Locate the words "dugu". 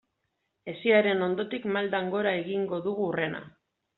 2.87-3.05